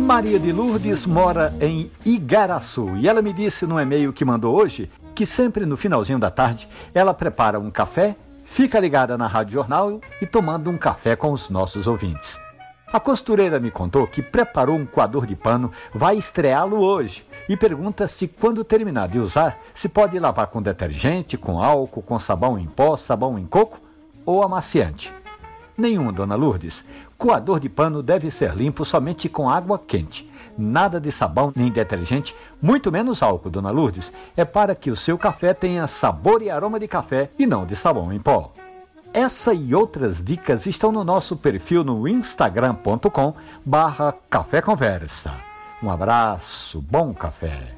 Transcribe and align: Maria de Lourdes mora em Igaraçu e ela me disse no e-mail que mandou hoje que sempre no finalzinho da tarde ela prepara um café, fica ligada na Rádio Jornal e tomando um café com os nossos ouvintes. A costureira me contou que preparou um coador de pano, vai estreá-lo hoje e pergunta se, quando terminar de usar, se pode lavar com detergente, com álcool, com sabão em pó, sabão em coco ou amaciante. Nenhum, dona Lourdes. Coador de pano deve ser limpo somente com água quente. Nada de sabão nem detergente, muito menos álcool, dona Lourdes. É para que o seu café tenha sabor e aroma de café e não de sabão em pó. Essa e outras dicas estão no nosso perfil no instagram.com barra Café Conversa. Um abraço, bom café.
Maria 0.00 0.40
de 0.40 0.50
Lourdes 0.50 1.04
mora 1.04 1.52
em 1.60 1.90
Igaraçu 2.04 2.96
e 2.96 3.06
ela 3.06 3.20
me 3.20 3.34
disse 3.34 3.66
no 3.66 3.78
e-mail 3.78 4.12
que 4.12 4.24
mandou 4.24 4.56
hoje 4.56 4.90
que 5.14 5.26
sempre 5.26 5.66
no 5.66 5.76
finalzinho 5.76 6.18
da 6.18 6.30
tarde 6.30 6.66
ela 6.94 7.12
prepara 7.12 7.60
um 7.60 7.70
café, 7.70 8.16
fica 8.44 8.80
ligada 8.80 9.18
na 9.18 9.26
Rádio 9.26 9.52
Jornal 9.52 10.00
e 10.20 10.26
tomando 10.26 10.70
um 10.70 10.78
café 10.78 11.14
com 11.14 11.32
os 11.32 11.50
nossos 11.50 11.86
ouvintes. 11.86 12.40
A 12.90 12.98
costureira 12.98 13.60
me 13.60 13.70
contou 13.70 14.06
que 14.06 14.22
preparou 14.22 14.76
um 14.76 14.86
coador 14.86 15.26
de 15.26 15.36
pano, 15.36 15.70
vai 15.94 16.16
estreá-lo 16.16 16.80
hoje 16.80 17.24
e 17.48 17.56
pergunta 17.56 18.08
se, 18.08 18.26
quando 18.26 18.64
terminar 18.64 19.06
de 19.08 19.18
usar, 19.18 19.58
se 19.74 19.88
pode 19.88 20.18
lavar 20.18 20.46
com 20.46 20.62
detergente, 20.62 21.36
com 21.36 21.62
álcool, 21.62 22.02
com 22.02 22.18
sabão 22.18 22.58
em 22.58 22.66
pó, 22.66 22.96
sabão 22.96 23.38
em 23.38 23.46
coco 23.46 23.78
ou 24.24 24.42
amaciante. 24.42 25.12
Nenhum, 25.80 26.12
dona 26.12 26.34
Lourdes. 26.34 26.84
Coador 27.16 27.58
de 27.58 27.70
pano 27.70 28.02
deve 28.02 28.30
ser 28.30 28.54
limpo 28.54 28.84
somente 28.84 29.30
com 29.30 29.48
água 29.48 29.78
quente. 29.78 30.30
Nada 30.58 31.00
de 31.00 31.10
sabão 31.10 31.50
nem 31.56 31.70
detergente, 31.70 32.36
muito 32.60 32.92
menos 32.92 33.22
álcool, 33.22 33.48
dona 33.48 33.70
Lourdes. 33.70 34.12
É 34.36 34.44
para 34.44 34.74
que 34.74 34.90
o 34.90 34.96
seu 34.96 35.16
café 35.16 35.54
tenha 35.54 35.86
sabor 35.86 36.42
e 36.42 36.50
aroma 36.50 36.78
de 36.78 36.86
café 36.86 37.30
e 37.38 37.46
não 37.46 37.64
de 37.64 37.74
sabão 37.74 38.12
em 38.12 38.18
pó. 38.18 38.52
Essa 39.14 39.54
e 39.54 39.74
outras 39.74 40.22
dicas 40.22 40.66
estão 40.66 40.92
no 40.92 41.02
nosso 41.02 41.34
perfil 41.34 41.82
no 41.82 42.06
instagram.com 42.06 43.34
barra 43.64 44.14
Café 44.28 44.60
Conversa. 44.60 45.32
Um 45.82 45.90
abraço, 45.90 46.82
bom 46.82 47.14
café. 47.14 47.74